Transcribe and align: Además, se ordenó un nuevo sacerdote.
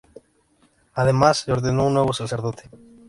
Además, 0.95 1.41
se 1.41 1.51
ordenó 1.51 1.85
un 1.85 1.93
nuevo 1.93 2.11
sacerdote. 2.11 2.63